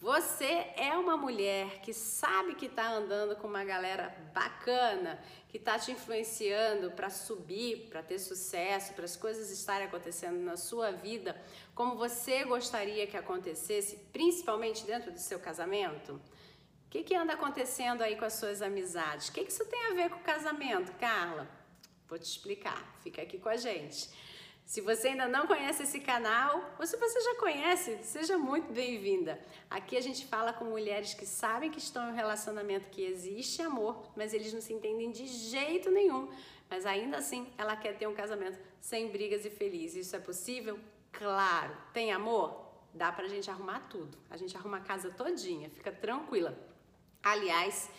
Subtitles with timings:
[0.00, 0.44] Você
[0.76, 5.18] é uma mulher que sabe que está andando com uma galera bacana,
[5.48, 10.56] que está te influenciando para subir, para ter sucesso, para as coisas estarem acontecendo na
[10.56, 11.36] sua vida
[11.78, 16.14] como você gostaria que acontecesse, principalmente dentro do seu casamento?
[16.14, 19.28] O que, que anda acontecendo aí com as suas amizades?
[19.28, 21.48] O que, que isso tem a ver com o casamento, Carla?
[22.08, 24.10] Vou te explicar, fica aqui com a gente.
[24.68, 29.40] Se você ainda não conhece esse canal, ou se você já conhece, seja muito bem-vinda.
[29.70, 33.62] Aqui a gente fala com mulheres que sabem que estão em um relacionamento que existe
[33.62, 36.28] amor, mas eles não se entendem de jeito nenhum.
[36.68, 39.94] Mas ainda assim, ela quer ter um casamento sem brigas e feliz.
[39.94, 40.78] Isso é possível?
[41.12, 41.74] Claro.
[41.94, 42.66] Tem amor?
[42.92, 44.18] Dá pra gente arrumar tudo.
[44.28, 46.54] A gente arruma a casa todinha, fica tranquila.
[47.22, 47.90] Aliás,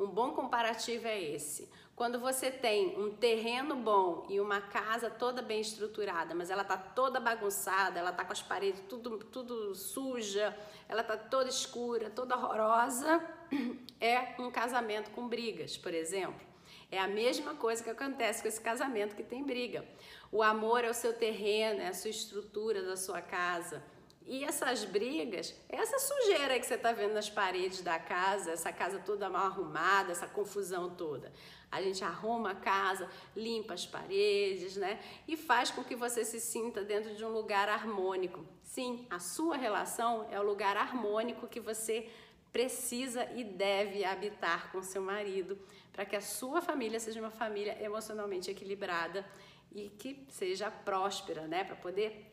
[0.00, 1.68] um bom comparativo é esse.
[1.96, 6.76] Quando você tem um terreno bom e uma casa toda bem estruturada, mas ela tá
[6.76, 10.56] toda bagunçada, ela tá com as paredes tudo, tudo suja,
[10.88, 13.22] ela tá toda escura, toda horrorosa,
[14.00, 16.44] é um casamento com brigas, por exemplo.
[16.90, 19.84] É a mesma coisa que acontece com esse casamento que tem briga.
[20.32, 23.80] O amor é o seu terreno, é a sua estrutura da sua casa.
[24.26, 28.98] E essas brigas, essa sujeira que você está vendo nas paredes da casa, essa casa
[28.98, 31.30] toda mal arrumada, essa confusão toda.
[31.70, 34.98] A gente arruma a casa, limpa as paredes, né?
[35.28, 38.46] E faz com que você se sinta dentro de um lugar harmônico.
[38.62, 42.08] Sim, a sua relação é o lugar harmônico que você
[42.50, 45.58] precisa e deve habitar com seu marido,
[45.92, 49.26] para que a sua família seja uma família emocionalmente equilibrada
[49.70, 51.62] e que seja próspera, né?
[51.62, 52.32] Para poder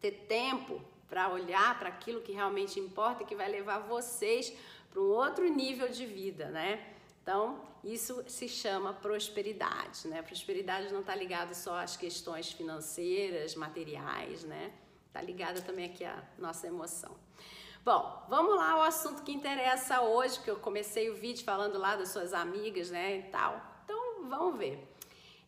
[0.00, 4.52] ter tempo para olhar para aquilo que realmente importa e que vai levar vocês
[4.90, 6.94] para um outro nível de vida, né?
[7.22, 10.22] Então, isso se chama prosperidade, né?
[10.22, 14.72] Prosperidade não está ligado só às questões financeiras, materiais, né?
[15.06, 17.14] Está ligada também aqui à nossa emoção.
[17.84, 21.96] Bom, vamos lá ao assunto que interessa hoje, que eu comecei o vídeo falando lá
[21.96, 23.62] das suas amigas, né, e tal.
[23.84, 24.86] Então, vamos ver.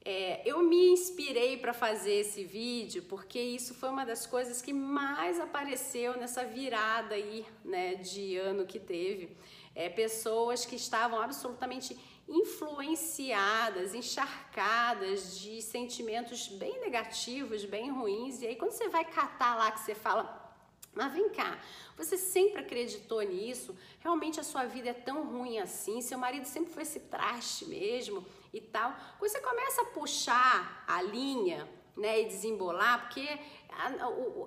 [0.03, 4.72] É, eu me inspirei para fazer esse vídeo porque isso foi uma das coisas que
[4.72, 9.37] mais apareceu nessa virada aí, né, de ano que teve.
[9.75, 11.97] É, pessoas que estavam absolutamente
[12.27, 18.41] influenciadas, encharcadas de sentimentos bem negativos, bem ruins.
[18.41, 20.50] E aí, quando você vai catar lá que você fala,
[20.94, 21.59] mas vem cá,
[21.97, 23.77] você sempre acreditou nisso?
[24.00, 26.00] Realmente a sua vida é tão ruim assim?
[26.00, 28.94] Seu marido sempre foi esse traste mesmo e tal?
[29.19, 33.38] Quando você começa a puxar a linha, né, e desembolar, porque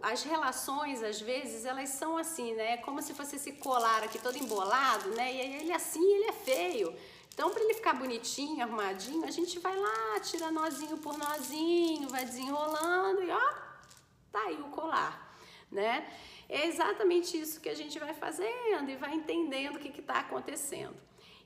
[0.02, 4.38] as relações às vezes elas são assim, né, como se fosse esse colar aqui todo
[4.38, 6.96] embolado, né, e ele assim ele é feio.
[7.34, 12.26] Então, para ele ficar bonitinho, arrumadinho, a gente vai lá, tira nozinho por nozinho, vai
[12.26, 13.54] desenrolando e ó,
[14.32, 15.36] tá aí o colar,
[15.72, 16.08] né?
[16.48, 20.96] É exatamente isso que a gente vai fazendo e vai entendendo o que está acontecendo.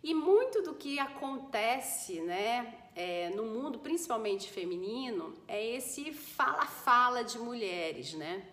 [0.03, 7.37] E muito do que acontece né, é, no mundo, principalmente feminino, é esse fala-fala de
[7.39, 8.47] mulheres, né?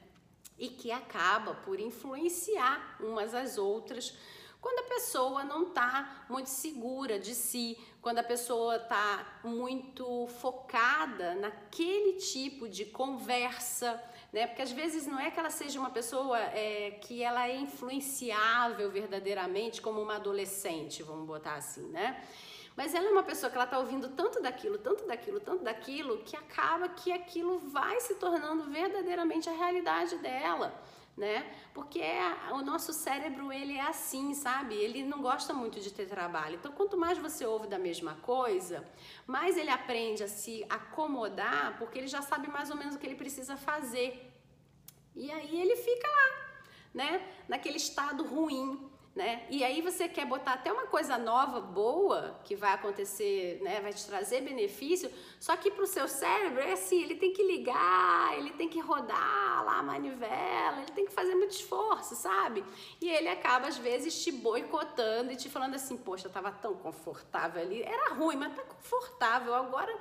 [0.58, 4.16] E que acaba por influenciar umas às outras
[4.64, 11.34] quando a pessoa não está muito segura de si, quando a pessoa está muito focada
[11.34, 14.02] naquele tipo de conversa,
[14.34, 14.48] né?
[14.48, 18.90] Porque às vezes não é que ela seja uma pessoa é, que ela é influenciável
[18.90, 22.20] verdadeiramente como uma adolescente, vamos botar assim, né?
[22.76, 26.18] Mas ela é uma pessoa que ela está ouvindo tanto daquilo, tanto daquilo, tanto daquilo,
[26.24, 30.74] que acaba que aquilo vai se tornando verdadeiramente a realidade dela
[31.16, 31.48] né?
[31.72, 34.74] Porque é, o nosso cérebro ele é assim, sabe?
[34.74, 36.56] Ele não gosta muito de ter trabalho.
[36.56, 38.84] Então, quanto mais você ouve da mesma coisa,
[39.26, 43.06] mais ele aprende a se acomodar, porque ele já sabe mais ou menos o que
[43.06, 44.32] ele precisa fazer.
[45.14, 47.34] E aí ele fica lá, né?
[47.48, 49.46] Naquele estado ruim, né?
[49.48, 53.80] E aí você quer botar até uma coisa nova, boa, que vai acontecer, né?
[53.80, 57.42] Vai te trazer benefício, só que para o seu cérebro é assim, ele tem que
[57.42, 62.64] ligar, ele tem que rodar lá a manivela, ele tem que fazer muito esforço, sabe?
[63.00, 67.62] E ele acaba às vezes te boicotando e te falando assim, poxa, tava tão confortável
[67.62, 69.96] ali, era ruim, mas tá confortável agora.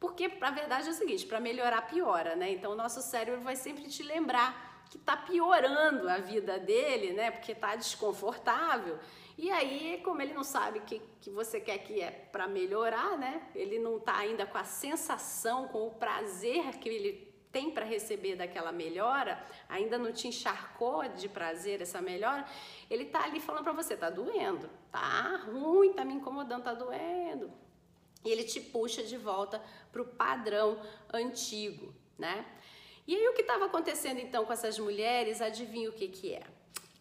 [0.00, 2.50] Porque a verdade é o seguinte, para melhorar piora, né?
[2.50, 7.30] Então o nosso cérebro vai sempre te lembrar que está piorando a vida dele, né?
[7.30, 8.98] Porque está desconfortável.
[9.38, 13.50] E aí, como ele não sabe que, que você quer que é para melhorar, né?
[13.54, 18.36] Ele não está ainda com a sensação, com o prazer que ele tem para receber
[18.36, 22.44] daquela melhora, ainda não te encharcou de prazer essa melhora,
[22.90, 27.50] ele tá ali falando para você, tá doendo, tá ruim, tá me incomodando, tá doendo.
[28.22, 30.78] E ele te puxa de volta para o padrão
[31.12, 32.44] antigo, né?
[33.06, 36.42] E aí o que estava acontecendo então com essas mulheres, adivinha o que que é?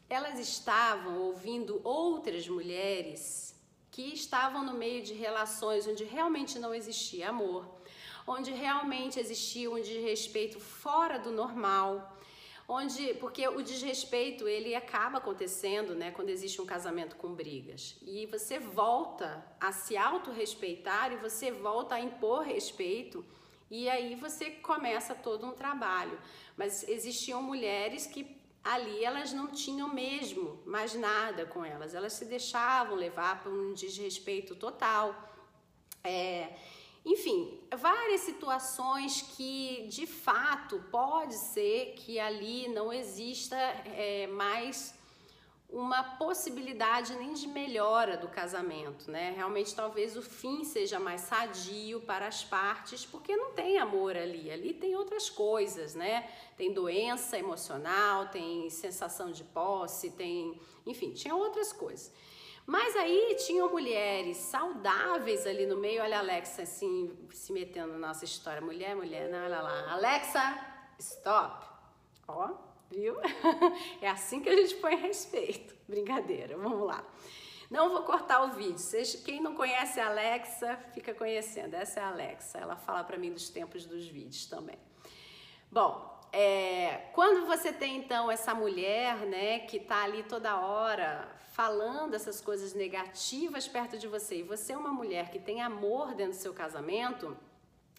[0.09, 3.55] elas estavam ouvindo outras mulheres
[3.89, 7.65] que estavam no meio de relações onde realmente não existia amor,
[8.27, 12.17] onde realmente existia um desrespeito fora do normal,
[12.67, 17.95] onde porque o desrespeito ele acaba acontecendo, né, quando existe um casamento com brigas.
[18.01, 23.25] E você volta a se autorrespeitar e você volta a impor respeito
[23.69, 26.19] e aí você começa todo um trabalho.
[26.56, 32.25] Mas existiam mulheres que ali elas não tinham mesmo mais nada com elas, elas se
[32.25, 35.15] deixavam levar por um desrespeito total.
[36.03, 36.56] É,
[37.06, 44.95] enfim, várias situações que de fato pode ser que ali não exista é, mais
[45.75, 49.33] uma possibilidade nem de melhora do casamento, né?
[49.36, 54.50] Realmente talvez o fim seja mais sadio para as partes, porque não tem amor ali,
[54.50, 56.30] ali tem outras coisas, né?
[56.56, 62.10] Tem doença emocional, tem sensação de posse, tem, enfim, tinha outras coisas.
[62.66, 66.01] Mas aí tinham mulheres saudáveis ali no meio.
[66.01, 68.62] Olha a Alexa assim, se metendo na nossa história.
[68.62, 69.92] Mulher, mulher, não, olha lá.
[69.92, 70.57] Alexa,
[70.98, 71.68] stop.
[72.27, 73.15] Ó, viu?
[74.01, 75.75] É assim que a gente põe respeito.
[75.87, 77.03] Brincadeira, vamos lá.
[77.69, 78.77] Não vou cortar o vídeo.
[79.23, 81.73] Quem não conhece a Alexa, fica conhecendo.
[81.73, 82.57] Essa é a Alexa.
[82.59, 84.77] Ela fala para mim dos tempos dos vídeos também.
[85.71, 92.13] Bom, é, quando você tem então essa mulher, né, que tá ali toda hora falando
[92.13, 96.33] essas coisas negativas perto de você, e você é uma mulher que tem amor dentro
[96.33, 97.38] do seu casamento,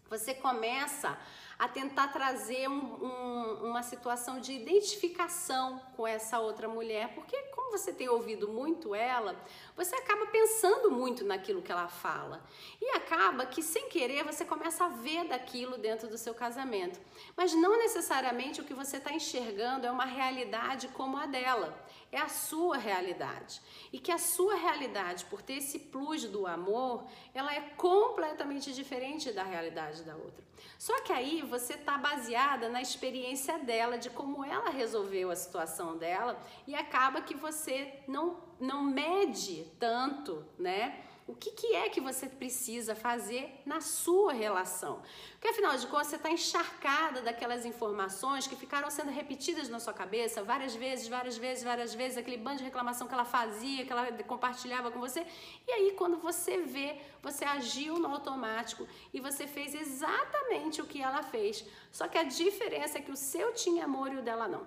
[0.09, 1.19] você começa
[1.59, 7.71] a tentar trazer um, um, uma situação de identificação com essa outra mulher, porque como
[7.71, 9.35] você tem ouvido muito ela,
[9.75, 12.45] você acaba pensando muito naquilo que ela fala.
[12.81, 17.01] E acaba que sem querer você começa a ver daquilo dentro do seu casamento.
[17.37, 22.19] Mas não necessariamente o que você está enxergando é uma realidade como a dela é
[22.19, 23.61] a sua realidade.
[23.93, 27.05] E que a sua realidade, por ter esse plus do amor,
[27.35, 30.45] ela é completamente diferente da realidade da outra.
[30.79, 35.97] Só que aí você está baseada na experiência dela, de como ela resolveu a situação
[35.97, 41.06] dela, e acaba que você não, não mede tanto, né?
[41.27, 45.03] O que, que é que você precisa fazer na sua relação?
[45.33, 49.93] Porque afinal de contas você está encharcada daquelas informações que ficaram sendo repetidas na sua
[49.93, 53.91] cabeça várias vezes, várias vezes, várias vezes, aquele bando de reclamação que ela fazia, que
[53.91, 55.27] ela compartilhava com você.
[55.67, 61.03] E aí, quando você vê, você agiu no automático e você fez exatamente o que
[61.03, 61.65] ela fez.
[61.91, 64.65] Só que a diferença é que o seu tinha amor e o dela não.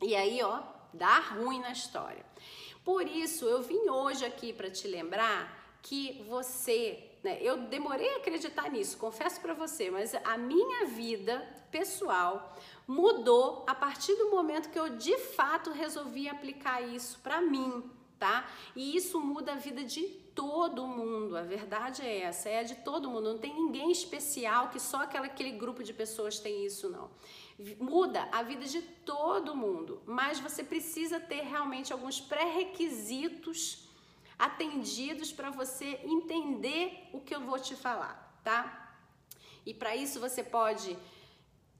[0.00, 0.62] E aí, ó,
[0.94, 2.24] dá ruim na história.
[2.82, 8.16] Por isso, eu vim hoje aqui para te lembrar que você, né, eu demorei a
[8.16, 12.56] acreditar nisso, confesso para você, mas a minha vida pessoal
[12.88, 17.84] mudou a partir do momento que eu de fato resolvi aplicar isso para mim,
[18.18, 18.48] tá?
[18.74, 20.04] E isso muda a vida de
[20.34, 21.36] todo mundo.
[21.36, 23.32] A verdade é essa, é a de todo mundo.
[23.32, 27.10] Não tem ninguém especial que só aquela, aquele grupo de pessoas tem isso, não.
[27.78, 33.83] Muda a vida de todo mundo, mas você precisa ter realmente alguns pré-requisitos
[34.38, 38.96] atendidos para você entender o que eu vou te falar, tá?
[39.64, 40.96] E para isso você pode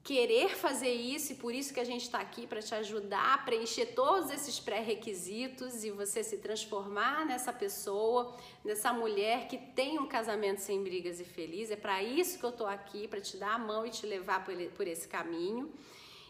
[0.05, 3.37] querer fazer isso e por isso que a gente está aqui para te ajudar a
[3.39, 10.07] preencher todos esses pré-requisitos e você se transformar nessa pessoa, nessa mulher que tem um
[10.07, 11.71] casamento sem brigas e feliz.
[11.71, 14.45] É para isso que eu estou aqui, para te dar a mão e te levar
[14.45, 15.73] por esse caminho.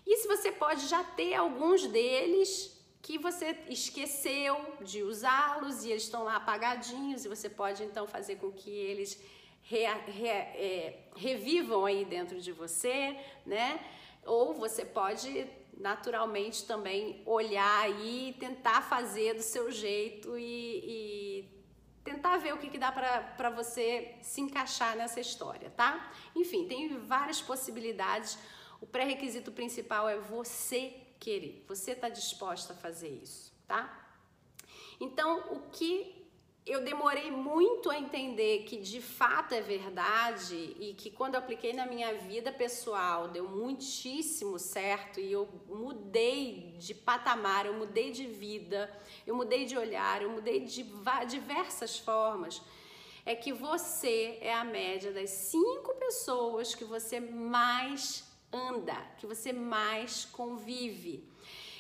[0.07, 2.74] E se você pode já ter alguns deles,
[3.05, 8.37] que você esqueceu de usá-los e eles estão lá apagadinhos e você pode então fazer
[8.37, 9.21] com que eles
[9.61, 13.79] re, re, é, revivam aí dentro de você, né?
[14.25, 15.47] Ou você pode
[15.77, 21.63] naturalmente também olhar e tentar fazer do seu jeito e, e
[22.03, 26.11] tentar ver o que, que dá para você se encaixar nessa história, tá?
[26.35, 28.35] Enfim, tem várias possibilidades.
[28.81, 34.05] O pré-requisito principal é você querer, você está disposta a fazer isso, tá?
[34.99, 36.25] Então, o que
[36.65, 41.73] eu demorei muito a entender que de fato é verdade e que quando eu apliquei
[41.73, 48.25] na minha vida pessoal deu muitíssimo certo e eu mudei de patamar, eu mudei de
[48.25, 48.91] vida,
[49.27, 50.83] eu mudei de olhar, eu mudei de
[51.27, 52.59] diversas formas.
[53.23, 58.24] É que você é a média das cinco pessoas que você mais
[58.55, 61.27] anda, que você mais convive.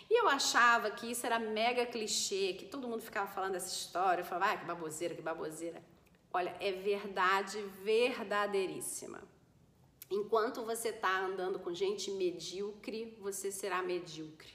[0.09, 4.21] E eu achava que isso era mega clichê, que todo mundo ficava falando essa história,
[4.21, 5.81] eu falava, ah, que baboseira, que baboseira.
[6.31, 9.23] Olha, é verdade verdadeiríssima.
[10.11, 14.53] Enquanto você está andando com gente medíocre, você será medíocre.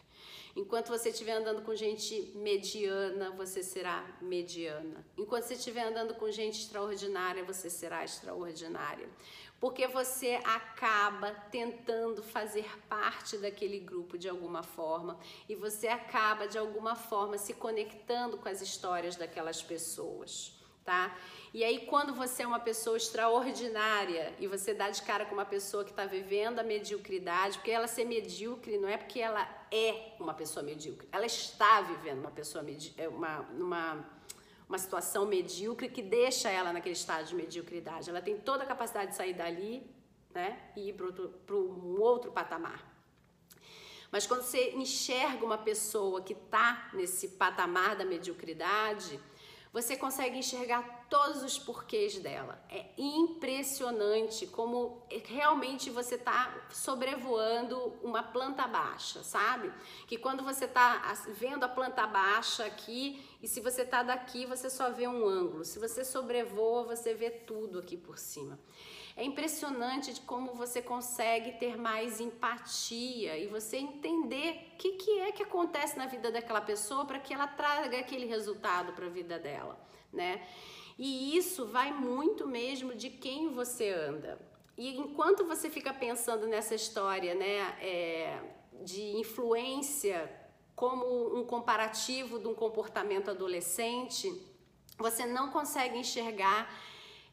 [0.54, 5.04] Enquanto você estiver andando com gente mediana, você será mediana.
[5.16, 9.08] Enquanto você estiver andando com gente extraordinária, você será extraordinária.
[9.60, 16.56] Porque você acaba tentando fazer parte daquele grupo de alguma forma e você acaba de
[16.56, 21.16] alguma forma se conectando com as histórias daquelas pessoas tá?
[21.52, 25.44] E aí, quando você é uma pessoa extraordinária e você dá de cara com uma
[25.44, 30.14] pessoa que está vivendo a mediocridade, porque ela ser medíocre não é porque ela é
[30.18, 34.04] uma pessoa medíocre, ela está vivendo uma pessoa medíocre, é uma, uma,
[34.70, 38.08] uma situação medíocre que deixa ela naquele estado de mediocridade.
[38.08, 39.84] Ela tem toda a capacidade de sair dali
[40.32, 42.80] né, e ir para um outro patamar.
[44.12, 49.18] Mas quando você enxerga uma pessoa que está nesse patamar da mediocridade,
[49.72, 52.64] você consegue enxergar todos os porquês dela.
[52.68, 59.72] É impressionante como realmente você está sobrevoando uma planta baixa, sabe?
[60.06, 64.68] Que quando você está vendo a planta baixa aqui e se você está daqui, você
[64.68, 65.64] só vê um ângulo.
[65.64, 68.59] Se você sobrevoa, você vê tudo aqui por cima.
[69.16, 75.20] É impressionante de como você consegue ter mais empatia e você entender o que, que
[75.20, 79.11] é que acontece na vida daquela pessoa para que ela traga aquele resultado para a
[79.11, 79.78] vida dela,
[80.12, 80.47] né?
[80.99, 84.38] E isso vai muito mesmo de quem você anda.
[84.76, 88.38] E enquanto você fica pensando nessa história, né, é,
[88.82, 90.30] de influência
[90.80, 94.32] como um comparativo de um comportamento adolescente,
[94.96, 96.75] você não consegue enxergar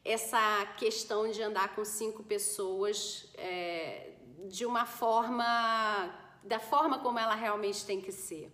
[0.04, 4.10] essa questão de andar com cinco pessoas é,
[4.44, 6.14] de uma forma,
[6.44, 8.52] da forma como ela realmente tem que ser.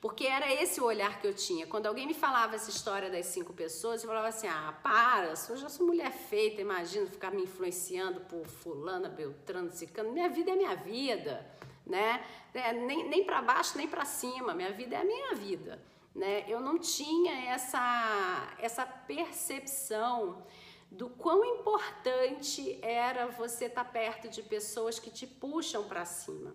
[0.00, 1.66] Porque era esse o olhar que eu tinha.
[1.66, 5.56] Quando alguém me falava essa história das cinco pessoas, eu falava assim: ah, para, eu
[5.58, 10.10] já sou mulher feita, imagina ficar me influenciando por fulana, beltrano, cicano.
[10.10, 11.46] Minha vida é minha vida,
[11.90, 12.24] né?
[12.54, 14.54] É, nem nem para baixo, nem para cima.
[14.54, 15.82] Minha vida é a minha vida,
[16.14, 16.44] né?
[16.48, 20.46] Eu não tinha essa, essa percepção
[20.90, 26.54] do quão importante era você estar tá perto de pessoas que te puxam para cima.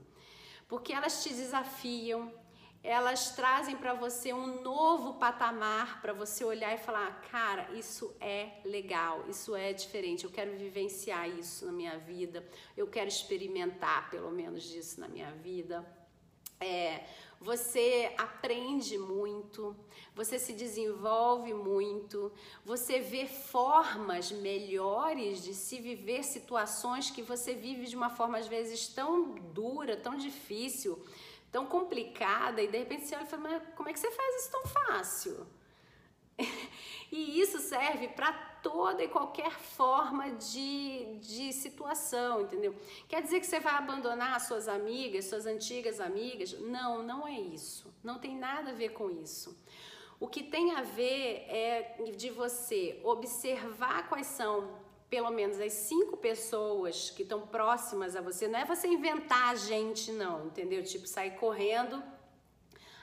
[0.68, 2.34] Porque elas te desafiam,
[2.86, 8.60] elas trazem para você um novo patamar para você olhar e falar: cara, isso é
[8.64, 14.30] legal, isso é diferente, eu quero vivenciar isso na minha vida, eu quero experimentar pelo
[14.32, 15.84] menos disso na minha vida.
[16.60, 17.04] É,
[17.42, 19.76] você aprende muito,
[20.16, 22.32] você se desenvolve muito,
[22.64, 28.48] você vê formas melhores de se viver situações que você vive de uma forma às
[28.48, 31.04] vezes tão dura, tão difícil,
[31.56, 34.42] tão complicada, e de repente você olha e fala, mas como é que você faz
[34.42, 35.48] isso tão fácil?
[37.10, 42.76] e isso serve para toda e qualquer forma de, de situação, entendeu?
[43.08, 46.60] Quer dizer que você vai abandonar suas amigas, suas antigas amigas?
[46.60, 47.90] Não, não é isso.
[48.04, 49.58] Não tem nada a ver com isso.
[50.20, 54.85] O que tem a ver é de você observar quais são
[55.16, 58.50] pelo menos as cinco pessoas que estão próximas a você.
[58.50, 60.84] Não é você inventar a gente, não, entendeu?
[60.84, 62.04] Tipo, sair correndo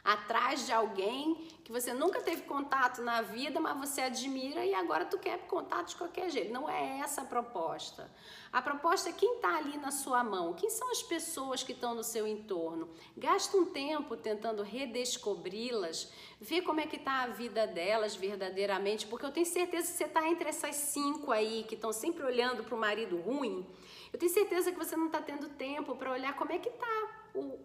[0.04, 5.04] atrás de alguém que você nunca teve contato na vida, mas você admira e agora
[5.04, 6.52] tu quer contato de qualquer jeito.
[6.52, 8.10] Não é essa a proposta.
[8.52, 11.94] A proposta é quem está ali na sua mão, quem são as pessoas que estão
[11.94, 12.90] no seu entorno.
[13.16, 19.24] Gasta um tempo tentando redescobri-las, ver como é que está a vida delas verdadeiramente, porque
[19.24, 22.74] eu tenho certeza que você está entre essas cinco aí que estão sempre olhando para
[22.74, 23.64] o marido ruim.
[24.12, 27.22] Eu tenho certeza que você não está tendo tempo para olhar como é que está
[27.34, 27.58] o,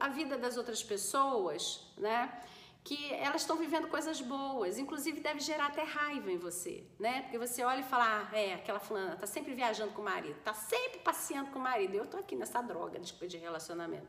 [0.00, 2.42] a vida das outras pessoas, né?
[2.84, 7.22] Que elas estão vivendo coisas boas, inclusive deve gerar até raiva em você, né?
[7.22, 10.38] Porque você olha e fala, ah, é, aquela fulana tá sempre viajando com o marido,
[10.42, 14.08] tá sempre passeando com o marido, eu tô aqui nessa droga de, relacionamento.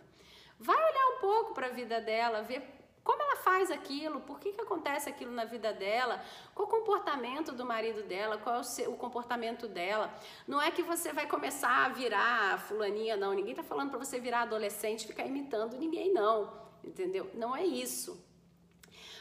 [0.59, 4.21] Vai olhar um pouco para a vida dela, ver como ela faz aquilo?
[4.21, 6.23] Por que, que acontece aquilo na vida dela?
[6.55, 8.37] Qual o comportamento do marido dela?
[8.37, 10.13] Qual é o, seu, o comportamento dela?
[10.47, 13.33] Não é que você vai começar a virar fulaninha, não.
[13.33, 16.53] Ninguém está falando para você virar adolescente ficar imitando ninguém, não.
[16.81, 17.29] Entendeu?
[17.33, 18.23] Não é isso.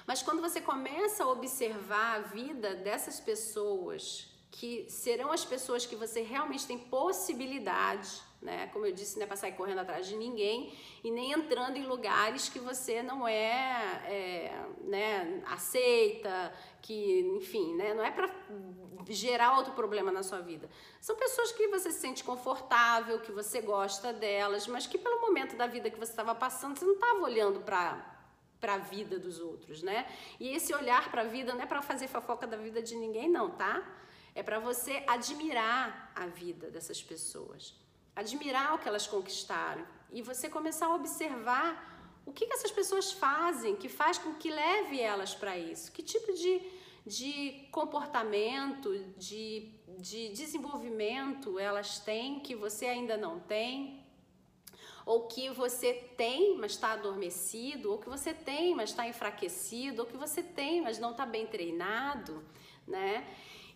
[0.07, 5.97] Mas quando você começa a observar a vida dessas pessoas, que serão as pessoas que
[5.97, 8.67] você realmente tem possibilidade né?
[8.73, 11.87] Como eu disse, não é para sair correndo atrás de ninguém e nem entrando em
[11.87, 18.29] lugares que você não é, é né, aceita, que, enfim, né, não é para
[19.09, 20.69] gerar outro problema na sua vida.
[21.01, 25.57] São pessoas que você se sente confortável, que você gosta delas, mas que pelo momento
[25.57, 28.11] da vida que você estava passando, você não estava olhando para
[28.61, 30.07] para a vida dos outros, né?
[30.39, 33.29] E esse olhar para a vida não é para fazer fofoca da vida de ninguém,
[33.29, 33.83] não, tá?
[34.37, 37.75] É para você admirar a vida dessas pessoas
[38.15, 41.91] admirar o que elas conquistaram e você começar a observar
[42.25, 45.91] O que, que essas pessoas fazem que faz com que leve elas para isso?
[45.91, 46.63] Que tipo de,
[47.05, 54.01] de comportamento, de, de desenvolvimento elas têm que você ainda não tem?
[55.05, 60.07] Ou que você tem, mas está adormecido, ou que você tem, mas está enfraquecido, ou
[60.07, 62.41] que você tem, mas não está bem treinado,
[62.87, 63.27] né?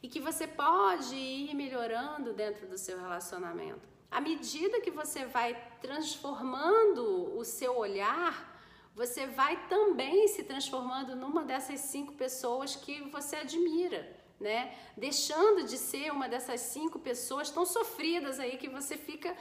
[0.00, 3.95] E que você pode ir melhorando dentro do seu relacionamento.
[4.10, 8.56] À medida que você vai transformando o seu olhar,
[8.94, 14.10] você vai também se transformando numa dessas cinco pessoas que você admira,
[14.40, 14.75] né?
[14.96, 19.36] Deixando de ser uma dessas cinco pessoas tão sofridas aí que você fica,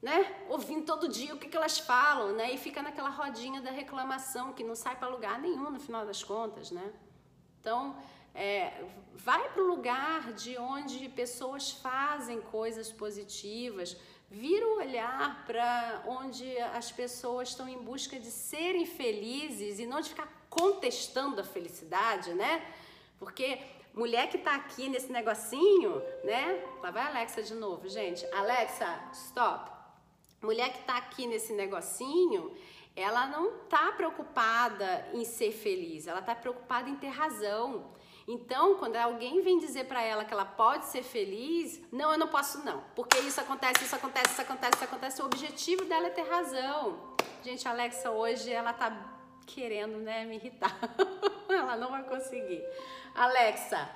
[0.00, 0.46] né?
[0.48, 2.54] Ouvindo todo dia o que, que elas falam, né?
[2.54, 6.22] E fica naquela rodinha da reclamação que não sai para lugar nenhum no final das
[6.22, 6.92] contas, né?
[7.60, 7.96] Então,
[8.34, 8.72] é,
[9.14, 13.96] vai para o lugar de onde pessoas fazem coisas positivas,
[14.30, 20.00] vira o olhar para onde as pessoas estão em busca de serem felizes e não
[20.00, 22.66] de ficar contestando a felicidade, né?
[23.18, 23.58] Porque
[23.94, 26.64] mulher que tá aqui nesse negocinho, né?
[26.82, 28.24] Lá vai a Alexa de novo, gente.
[28.32, 29.70] Alexa, stop.
[30.40, 32.56] Mulher que tá aqui nesse negocinho,
[32.96, 37.92] ela não tá preocupada em ser feliz, ela tá preocupada em ter razão.
[38.26, 42.28] Então, quando alguém vem dizer para ela que ela pode ser feliz, não, eu não
[42.28, 45.22] posso não, porque isso acontece, isso acontece, isso acontece, isso acontece.
[45.22, 47.14] O objetivo dela é ter razão.
[47.42, 48.90] Gente, a Alexa hoje ela tá
[49.46, 50.76] querendo, né, me irritar.
[51.48, 52.62] ela não vai conseguir.
[53.14, 53.88] Alexa,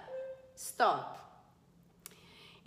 [0.54, 1.25] stop.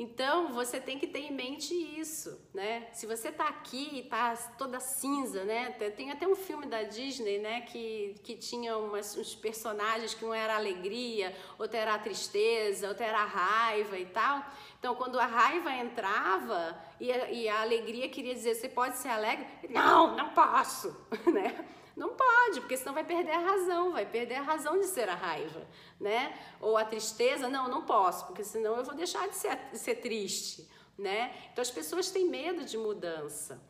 [0.02, 2.88] Então, você tem que ter em mente isso, né?
[2.94, 5.72] Se você tá aqui e tá toda cinza, né?
[5.72, 7.60] Tem até um filme da Disney, né?
[7.62, 13.26] Que, que tinha umas, uns personagens que um era alegria, outro era tristeza, outro era
[13.26, 14.42] raiva e tal.
[14.80, 19.10] Então, quando a raiva entrava e a, e a alegria queria dizer, você pode ser
[19.10, 19.46] alegre?
[19.70, 20.96] Não, não posso,
[21.30, 21.66] né?
[22.00, 25.16] Não pode, porque senão vai perder a razão, vai perder a razão de ser a
[25.16, 25.68] raiva,
[26.00, 26.34] né?
[26.62, 29.96] Ou a tristeza, não, não posso, porque senão eu vou deixar de ser, de ser
[29.96, 30.66] triste,
[30.98, 31.36] né?
[31.52, 33.62] Então as pessoas têm medo de mudança.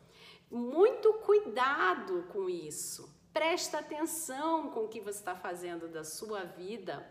[0.48, 3.12] Muito cuidado com isso.
[3.32, 7.04] Presta atenção com o que você está fazendo da sua vida,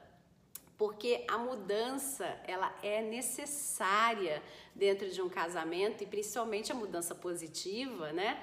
[0.77, 4.41] porque a mudança ela é necessária
[4.73, 8.41] dentro de um casamento e principalmente a mudança positiva, né?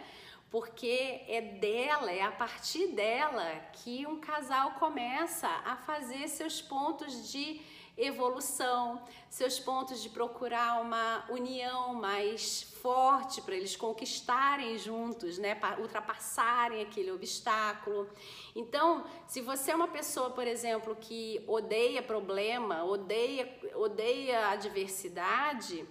[0.51, 7.31] Porque é dela, é a partir dela que um casal começa a fazer seus pontos
[7.31, 7.61] de
[7.97, 15.81] evolução, seus pontos de procurar uma união mais forte para eles conquistarem juntos, né, para
[15.81, 18.09] ultrapassarem aquele obstáculo.
[18.55, 25.87] Então, se você é uma pessoa, por exemplo, que odeia problema, odeia odeia adversidade,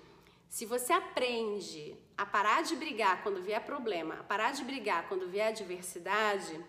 [0.48, 5.28] se você aprende a parar de brigar quando vier problema, a parar de brigar quando
[5.28, 6.64] vier adversidade,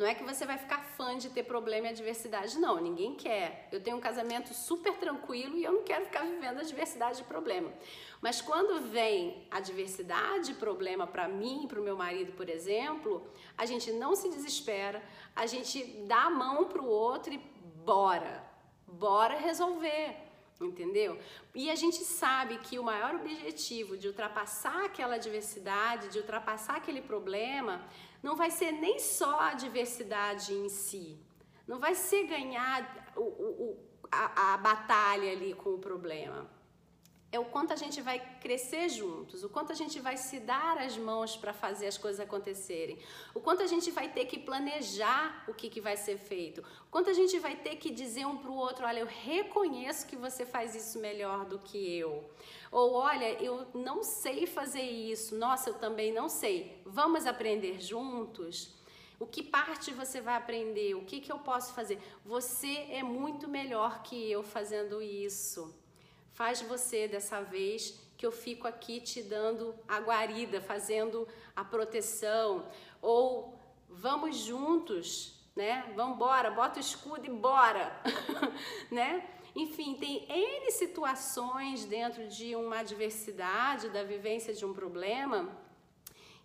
[0.00, 2.80] não é que você vai ficar fã de ter problema e adversidade, não.
[2.80, 3.68] Ninguém quer.
[3.70, 7.70] Eu tenho um casamento super tranquilo e eu não quero ficar vivendo adversidade e problema.
[8.18, 13.22] Mas quando vem adversidade e problema para mim, para o meu marido, por exemplo,
[13.58, 15.02] a gente não se desespera,
[15.36, 17.38] a gente dá a mão para o outro e
[17.84, 18.42] bora,
[18.86, 20.29] bora resolver
[20.60, 21.18] entendeu?
[21.54, 27.00] E a gente sabe que o maior objetivo de ultrapassar aquela adversidade, de ultrapassar aquele
[27.00, 27.84] problema,
[28.22, 31.18] não vai ser nem só a adversidade em si,
[31.66, 33.78] não vai ser ganhar o, o,
[34.10, 36.59] a, a batalha ali com o problema
[37.32, 40.78] é o quanto a gente vai crescer juntos, o quanto a gente vai se dar
[40.78, 42.98] as mãos para fazer as coisas acontecerem,
[43.32, 46.90] o quanto a gente vai ter que planejar o que, que vai ser feito, o
[46.90, 50.16] quanto a gente vai ter que dizer um para o outro: olha, eu reconheço que
[50.16, 52.28] você faz isso melhor do que eu.
[52.72, 56.82] Ou olha, eu não sei fazer isso, nossa, eu também não sei.
[56.84, 58.74] Vamos aprender juntos?
[59.20, 60.94] O que parte você vai aprender?
[60.94, 62.00] O que, que eu posso fazer?
[62.24, 65.74] Você é muito melhor que eu fazendo isso.
[66.32, 72.68] Faz você dessa vez que eu fico aqui te dando a guarida, fazendo a proteção,
[73.00, 75.90] ou vamos juntos, né?
[75.96, 77.92] Vamos embora, bota o escudo e bora,
[78.90, 79.26] né?
[79.54, 85.50] Enfim, tem N situações dentro de uma adversidade, da vivência de um problema,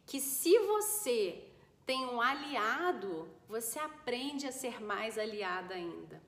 [0.06, 1.43] que se você
[1.86, 6.21] tem um aliado, você aprende a ser mais aliada ainda.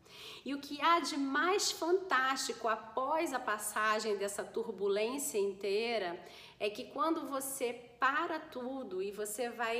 [0.47, 6.17] E o que há de mais fantástico após a passagem dessa turbulência inteira
[6.57, 9.77] é que quando você para tudo e você vai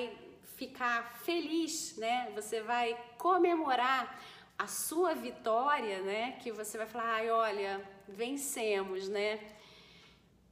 [0.58, 2.34] ficar feliz, né?
[2.36, 4.22] Você vai comemorar
[4.60, 6.34] a sua vitória, né?
[6.42, 9.40] Que você vai falar, ai, olha, vencemos, né?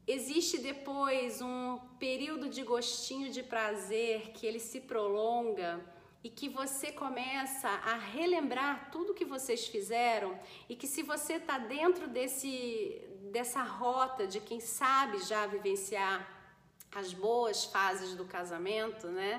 [0.07, 5.83] existe depois um período de gostinho de prazer que ele se prolonga
[6.25, 10.35] e que você começa a relembrar tudo que vocês fizeram
[10.67, 12.99] e que se você está dentro desse
[13.31, 16.27] dessa rota de quem sabe já vivenciar
[16.91, 19.33] as boas fases do casamento, né?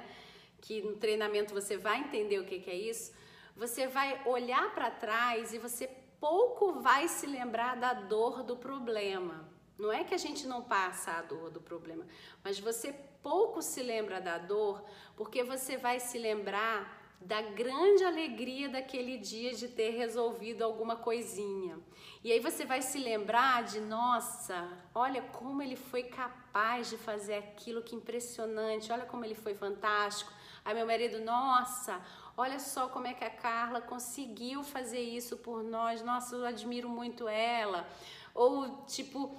[0.60, 3.12] Que no treinamento você vai entender o que, que é isso.
[3.56, 5.88] Você vai olhar para trás e você
[6.20, 9.48] pouco vai se lembrar da dor do problema.
[9.76, 12.06] Não é que a gente não passa a dor do problema,
[12.44, 12.94] mas você
[13.26, 14.84] pouco se lembra da dor
[15.16, 16.78] porque você vai se lembrar
[17.20, 21.76] da grande alegria daquele dia de ter resolvido alguma coisinha.
[22.22, 27.34] E aí você vai se lembrar de, nossa, olha como ele foi capaz de fazer
[27.34, 30.30] aquilo, que impressionante, olha como ele foi fantástico.
[30.64, 32.00] Aí meu marido, nossa,
[32.36, 36.88] olha só como é que a Carla conseguiu fazer isso por nós, nossa, eu admiro
[36.88, 37.88] muito ela.
[38.32, 39.36] Ou tipo,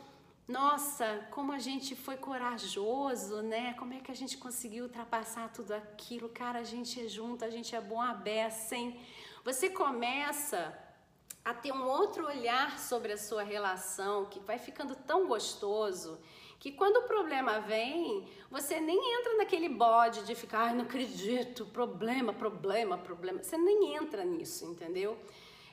[0.47, 3.73] nossa, como a gente foi corajoso, né?
[3.73, 6.29] Como é que a gente conseguiu ultrapassar tudo aquilo?
[6.29, 8.97] Cara, a gente é junto, a gente é bom a beça, hein?
[9.43, 10.73] Você começa
[11.43, 16.17] a ter um outro olhar sobre a sua relação que vai ficando tão gostoso
[16.59, 21.65] que quando o problema vem, você nem entra naquele bode de ficar, ai, não acredito,
[21.67, 23.43] problema, problema, problema.
[23.43, 25.17] Você nem entra nisso, entendeu?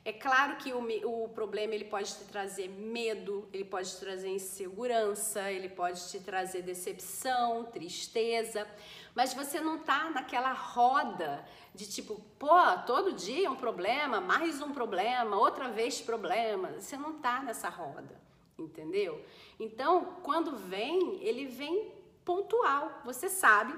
[0.07, 4.29] É claro que o, o problema ele pode te trazer medo, ele pode te trazer
[4.29, 8.69] insegurança, ele pode te trazer decepção, tristeza,
[9.15, 11.43] mas você não tá naquela roda
[11.75, 12.55] de tipo, pô,
[12.87, 16.69] todo dia é um problema, mais um problema, outra vez problema.
[16.79, 18.21] Você não tá nessa roda,
[18.59, 19.25] entendeu?
[19.59, 21.91] Então, quando vem, ele vem
[22.27, 23.01] pontual.
[23.07, 23.75] Você sabe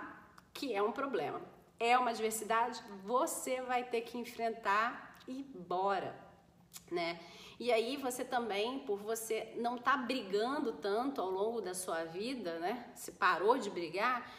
[0.52, 1.40] que é um problema.
[1.78, 6.14] É uma adversidade, você vai ter que enfrentar e bora,
[6.90, 7.18] né?
[7.58, 12.04] E aí você também, por você não estar tá brigando tanto ao longo da sua
[12.04, 12.90] vida, né?
[12.94, 14.30] Se parou de brigar,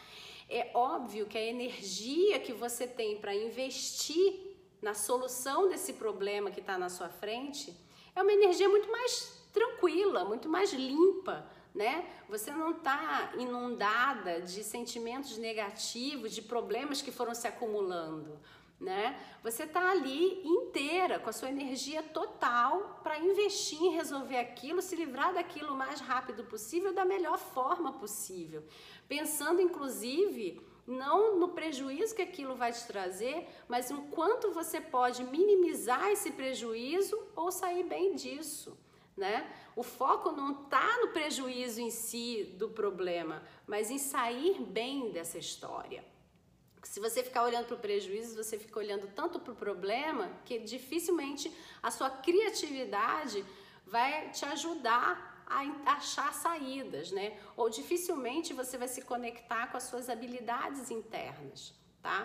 [0.48, 6.60] é óbvio que a energia que você tem para investir na solução desse problema que
[6.60, 7.76] está na sua frente
[8.14, 12.08] é uma energia muito mais tranquila, muito mais limpa, né?
[12.28, 18.38] Você não está inundada de sentimentos negativos, de problemas que foram se acumulando
[18.80, 19.20] né?
[19.42, 24.94] Você está ali inteira, com a sua energia total para investir em resolver aquilo, se
[24.94, 28.62] livrar daquilo o mais rápido possível, da melhor forma possível.
[29.08, 35.24] Pensando, inclusive, não no prejuízo que aquilo vai te trazer, mas no quanto você pode
[35.24, 38.78] minimizar esse prejuízo ou sair bem disso.
[39.16, 39.52] Né?
[39.74, 45.36] O foco não está no prejuízo em si do problema, mas em sair bem dessa
[45.36, 46.04] história.
[46.88, 50.58] Se você ficar olhando para o prejuízo, você fica olhando tanto para o problema que
[50.58, 53.44] dificilmente a sua criatividade
[53.86, 57.38] vai te ajudar a achar saídas, né?
[57.58, 62.18] Ou dificilmente você vai se conectar com as suas habilidades internas, tá?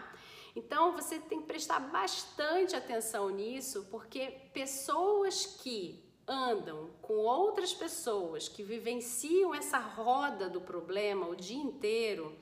[0.55, 8.47] Então você tem que prestar bastante atenção nisso, porque pessoas que andam com outras pessoas
[8.47, 12.35] que vivenciam essa roda do problema o dia inteiro,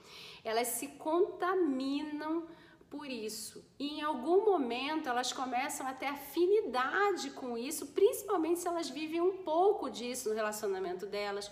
[0.43, 2.47] elas se contaminam
[2.89, 3.63] por isso.
[3.79, 9.21] E em algum momento elas começam a ter afinidade com isso, principalmente se elas vivem
[9.21, 11.49] um pouco disso no relacionamento delas,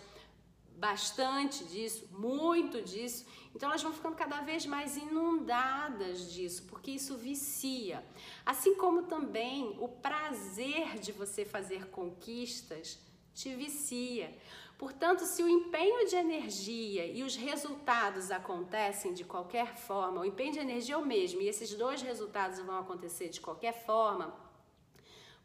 [0.79, 3.25] bastante disso, muito disso.
[3.53, 8.03] Então elas vão ficando cada vez mais inundadas disso, porque isso vicia.
[8.45, 12.97] Assim como também o prazer de você fazer conquistas
[13.33, 14.33] te vicia.
[14.77, 20.53] Portanto, se o empenho de energia e os resultados acontecem de qualquer forma, o empenho
[20.53, 24.33] de energia é o mesmo e esses dois resultados vão acontecer de qualquer forma,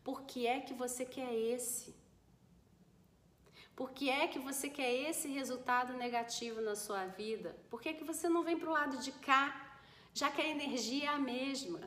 [0.04, 2.03] por que é que você quer esse?
[3.76, 7.56] Por que é que você quer esse resultado negativo na sua vida?
[7.68, 9.78] Por que, é que você não vem para o lado de cá,
[10.12, 11.80] já que a energia é a mesma?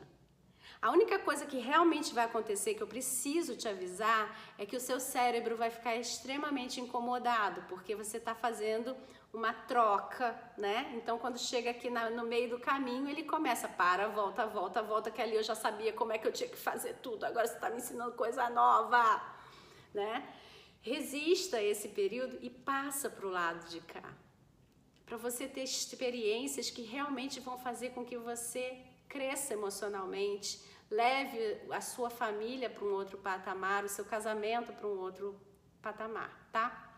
[0.80, 4.80] A única coisa que realmente vai acontecer, que eu preciso te avisar, é que o
[4.80, 8.94] seu cérebro vai ficar extremamente incomodado, porque você está fazendo
[9.32, 10.92] uma troca, né?
[10.94, 15.10] Então, quando chega aqui na, no meio do caminho, ele começa, para, volta, volta, volta,
[15.10, 17.54] que ali eu já sabia como é que eu tinha que fazer tudo, agora você
[17.54, 19.20] está me ensinando coisa nova,
[19.92, 20.22] né?
[20.88, 24.10] Resista a esse período e passa para o lado de cá,
[25.04, 31.82] para você ter experiências que realmente vão fazer com que você cresça emocionalmente, leve a
[31.82, 35.38] sua família para um outro patamar, o seu casamento para um outro
[35.82, 36.90] patamar, tá?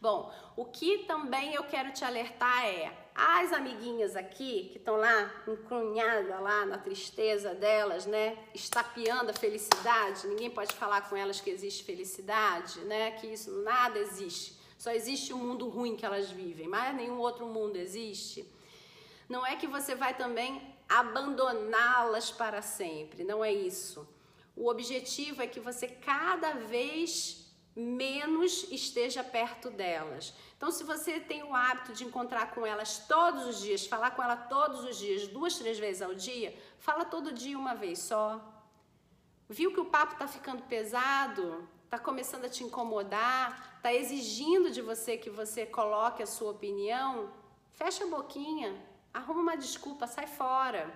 [0.00, 5.30] Bom, o que também eu quero te alertar é as amiguinhas aqui que estão lá
[5.46, 8.36] encrunhadas lá na tristeza delas, né?
[8.52, 10.26] Estapeando a felicidade.
[10.26, 13.12] Ninguém pode falar com elas que existe felicidade, né?
[13.12, 14.58] Que isso nada existe.
[14.76, 18.44] Só existe o um mundo ruim que elas vivem, mas nenhum outro mundo existe.
[19.28, 24.06] Não é que você vai também abandoná-las para sempre, não é isso.
[24.56, 27.43] O objetivo é que você cada vez
[27.76, 30.32] menos esteja perto delas.
[30.56, 34.22] Então, se você tem o hábito de encontrar com elas todos os dias, falar com
[34.22, 38.40] ela todos os dias, duas, três vezes ao dia, fala todo dia uma vez só.
[39.48, 41.68] Viu que o papo está ficando pesado?
[41.84, 43.74] Está começando a te incomodar?
[43.76, 47.30] Está exigindo de você que você coloque a sua opinião?
[47.72, 48.80] Fecha a boquinha,
[49.12, 50.92] arruma uma desculpa, sai fora.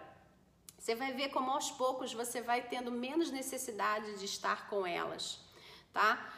[0.79, 5.41] Você vai ver como aos poucos você vai tendo menos necessidade de estar com elas,
[5.93, 6.33] tá?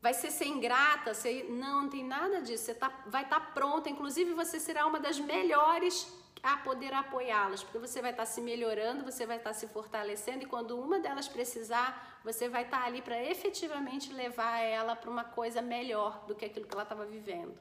[0.00, 3.46] Vai ser sem grata, você, não, não tem nada disso, você tá, vai estar tá
[3.46, 6.06] pronta, inclusive você será uma das melhores
[6.42, 9.66] a poder apoiá-las, porque você vai estar tá se melhorando, você vai estar tá se
[9.66, 14.94] fortalecendo e quando uma delas precisar, você vai estar tá ali para efetivamente levar ela
[14.94, 17.58] para uma coisa melhor do que aquilo que ela estava vivendo,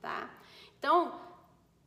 [0.00, 0.30] tá?
[0.78, 1.20] Então,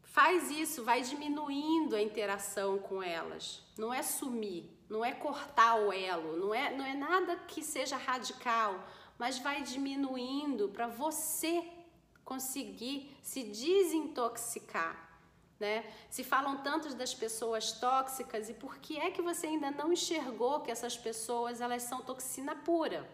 [0.04, 3.64] faz isso, vai diminuindo a interação com elas.
[3.78, 7.98] Não é sumir, não é cortar o elo, não é, não é nada que seja
[7.98, 8.84] radical,
[9.18, 11.68] mas vai diminuindo para você
[12.24, 15.08] conseguir se desintoxicar.
[15.60, 15.92] Né?
[16.10, 20.62] Se falam tanto das pessoas tóxicas e por que é que você ainda não enxergou
[20.62, 23.10] que essas pessoas elas são toxina pura,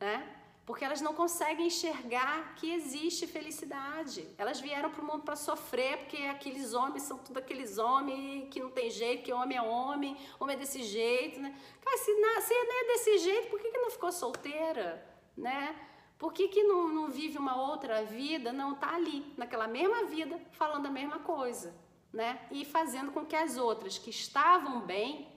[0.00, 0.43] né?
[0.66, 4.26] Porque elas não conseguem enxergar que existe felicidade.
[4.38, 8.60] Elas vieram para o mundo para sofrer, porque aqueles homens são tudo aqueles homens que
[8.60, 11.54] não tem jeito, que homem é homem, homem é desse jeito, né?
[11.82, 15.76] Cara, se, não, se não é desse jeito, por que, que não ficou solteira, né?
[16.18, 18.50] Por que, que não, não vive uma outra vida?
[18.50, 21.74] Não está ali, naquela mesma vida, falando a mesma coisa,
[22.10, 22.40] né?
[22.50, 25.33] E fazendo com que as outras que estavam bem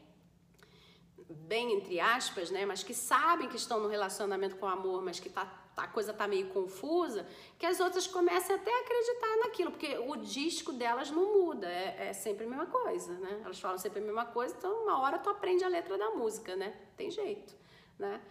[1.29, 5.29] bem entre aspas, né, mas que sabem que estão no relacionamento com amor, mas que
[5.29, 7.27] tá, tá, a coisa tá meio confusa,
[7.59, 12.09] que as outras comecem até a acreditar naquilo, porque o disco delas não muda, é,
[12.09, 13.41] é, sempre a mesma coisa, né?
[13.43, 16.55] Elas falam sempre a mesma coisa, então uma hora tu aprende a letra da música,
[16.55, 16.73] né?
[16.95, 17.53] Tem jeito,
[17.99, 18.21] né?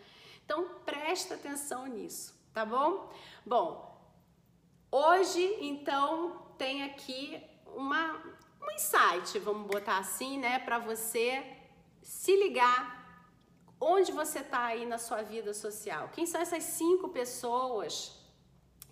[0.44, 3.12] Então presta atenção nisso, tá bom?
[3.44, 4.00] Bom,
[4.90, 7.42] hoje então tem aqui
[7.74, 8.22] uma
[8.62, 11.55] um insight, vamos botar assim, né, para você
[12.06, 12.80] se ligar
[13.80, 16.08] onde você está aí na sua vida social.
[16.14, 18.12] Quem são essas cinco pessoas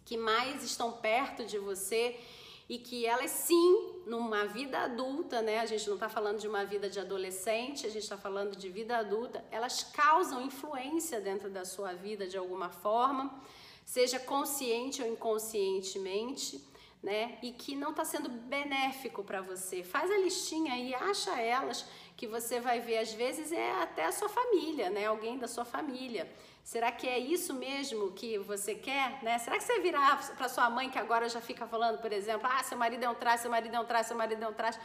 [0.04, 2.18] que mais estão perto de você
[2.68, 5.60] e que elas sim, numa vida adulta, né?
[5.60, 8.68] A gente não está falando de uma vida de adolescente, a gente está falando de
[8.68, 13.32] vida adulta, elas causam influência dentro da sua vida de alguma forma,
[13.84, 16.60] seja consciente ou inconscientemente
[17.04, 17.38] né?
[17.42, 19.84] E que não está sendo benéfico para você.
[19.84, 21.84] Faz a listinha e acha elas
[22.16, 25.06] que você vai ver às vezes é até a sua família, né?
[25.06, 26.30] Alguém da sua família.
[26.62, 29.38] Será que é isso mesmo que você quer, né?
[29.38, 32.62] Será que você virar para sua mãe que agora já fica falando, por exemplo, ah,
[32.62, 34.80] seu marido é um traste, seu marido é um traste, seu marido é um traste.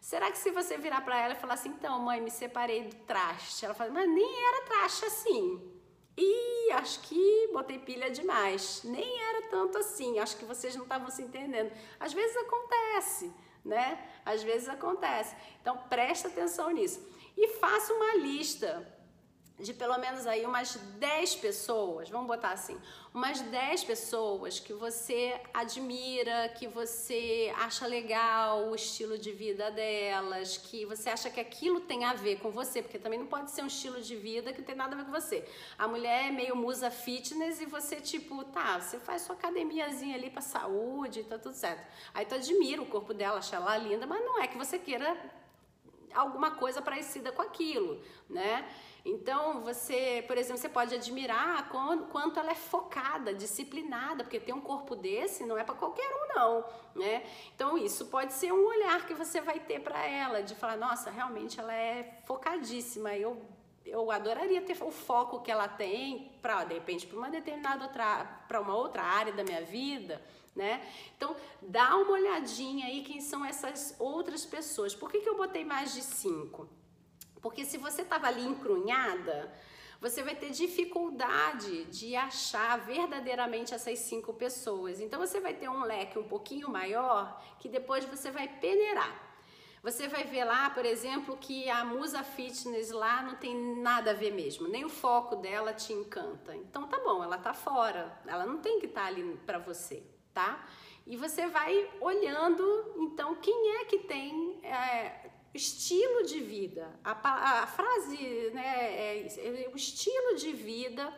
[0.00, 2.96] Será que se você virar para ela e falar assim, então, mãe, me separei do
[3.06, 5.72] traste, ela fala, mas nem era traste assim.
[6.16, 8.82] E acho que botei pilha demais.
[8.84, 10.18] Nem era tanto assim.
[10.18, 11.72] Acho que vocês não estavam se entendendo.
[11.98, 13.32] Às vezes acontece,
[13.64, 13.98] né?
[14.24, 15.34] Às vezes acontece.
[15.60, 17.06] Então presta atenção nisso.
[17.36, 18.86] E faça uma lista
[19.62, 22.78] de pelo menos aí umas 10 pessoas, vamos botar assim,
[23.14, 30.56] umas 10 pessoas que você admira, que você acha legal o estilo de vida delas,
[30.56, 33.62] que você acha que aquilo tem a ver com você, porque também não pode ser
[33.62, 35.46] um estilo de vida que tem nada a ver com você.
[35.78, 40.28] A mulher é meio musa fitness e você tipo, tá, você faz sua academiazinha ali
[40.28, 41.86] para saúde, tá tudo certo.
[42.12, 45.16] Aí tu admira o corpo dela, acha ela linda, mas não é que você queira
[46.14, 48.68] alguma coisa parecida com aquilo, né?
[49.04, 54.60] Então, você, por exemplo, você pode admirar quanto ela é focada, disciplinada, porque ter um
[54.60, 57.24] corpo desse não é para qualquer um, não, né?
[57.54, 61.10] Então, isso pode ser um olhar que você vai ter para ela, de falar, nossa,
[61.10, 63.42] realmente ela é focadíssima, eu
[63.84, 68.24] eu adoraria ter o foco que ela tem para de repente para uma determinada outra
[68.46, 70.22] para uma outra área da minha vida
[70.54, 70.86] né
[71.16, 75.64] então dá uma olhadinha aí quem são essas outras pessoas por que, que eu botei
[75.64, 76.68] mais de cinco
[77.42, 79.52] porque se você estava ali encrunhada,
[80.00, 85.00] você vai ter dificuldade de achar verdadeiramente essas cinco pessoas.
[85.00, 89.30] Então você vai ter um leque um pouquinho maior que depois você vai peneirar.
[89.82, 94.14] Você vai ver lá, por exemplo, que a musa fitness lá não tem nada a
[94.14, 96.54] ver mesmo, nem o foco dela te encanta.
[96.54, 100.00] Então tá bom, ela tá fora, ela não tem que estar tá ali para você,
[100.32, 100.66] tá?
[101.06, 106.88] E você vai olhando, então, quem é que tem é, estilo de vida.
[107.04, 111.12] A, a frase, né, é, é, o estilo de vida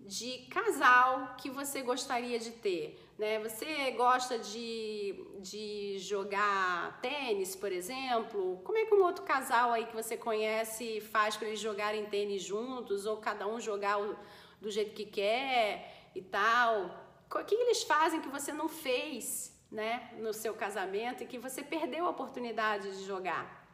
[0.00, 2.98] de casal que você gostaria de ter.
[3.18, 3.38] Né?
[3.40, 8.60] Você gosta de, de jogar tênis, por exemplo?
[8.64, 12.42] Como é que um outro casal aí que você conhece faz para eles jogarem tênis
[12.42, 14.16] juntos ou cada um jogar o,
[14.60, 17.01] do jeito que quer e tal?
[17.34, 21.62] O que eles fazem que você não fez né, no seu casamento e que você
[21.62, 23.66] perdeu a oportunidade de jogar?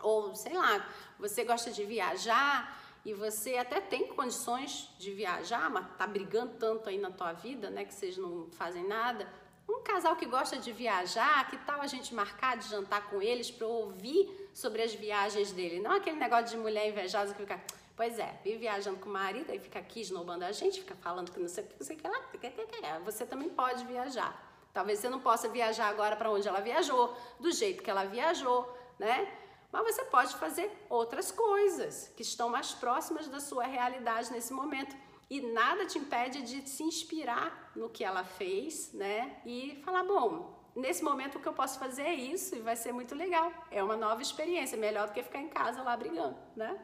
[0.00, 5.86] Ou sei lá, você gosta de viajar e você até tem condições de viajar, mas
[5.96, 9.28] tá brigando tanto aí na tua vida, né, que vocês não fazem nada.
[9.68, 13.50] Um casal que gosta de viajar, que tal a gente marcar de jantar com eles
[13.50, 15.80] para ouvir sobre as viagens dele?
[15.80, 17.60] Não aquele negócio de mulher invejosa que fica,
[18.00, 21.30] pois é, vive viajando com o marido, aí fica aqui esnobando a gente, fica falando
[21.30, 22.98] que não sei o que, não sei o que lá.
[23.04, 24.32] Você também pode viajar.
[24.72, 28.74] Talvez você não possa viajar agora para onde ela viajou, do jeito que ela viajou,
[28.98, 29.30] né?
[29.70, 34.96] Mas você pode fazer outras coisas que estão mais próximas da sua realidade nesse momento.
[35.28, 39.42] E nada te impede de se inspirar no que ela fez, né?
[39.44, 42.92] E falar, bom, nesse momento o que eu posso fazer é isso e vai ser
[42.92, 43.52] muito legal.
[43.70, 46.80] É uma nova experiência, melhor do que ficar em casa lá brigando, né?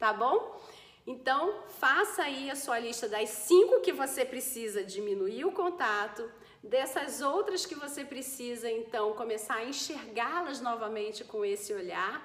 [0.00, 0.58] Tá bom?
[1.06, 6.26] Então, faça aí a sua lista das cinco que você precisa diminuir o contato,
[6.64, 12.16] dessas outras que você precisa então começar a enxergá-las novamente com esse olhar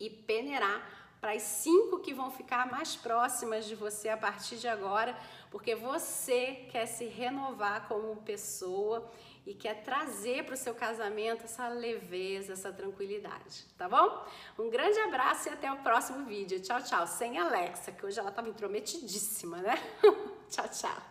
[0.00, 0.84] e peneirar
[1.20, 5.16] para as cinco que vão ficar mais próximas de você a partir de agora,
[5.48, 9.08] porque você quer se renovar como pessoa
[9.50, 14.24] e quer trazer para o seu casamento essa leveza, essa tranquilidade, tá bom?
[14.56, 16.60] Um grande abraço e até o próximo vídeo.
[16.60, 17.04] Tchau, tchau.
[17.04, 19.74] Sem Alexa, que hoje ela estava intrometidíssima, né?
[20.48, 21.09] tchau, tchau.